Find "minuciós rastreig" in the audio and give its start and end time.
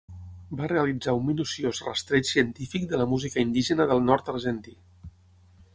1.27-2.27